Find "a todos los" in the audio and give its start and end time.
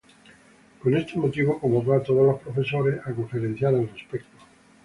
1.93-2.41